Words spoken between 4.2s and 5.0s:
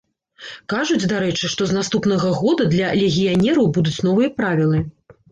правілы.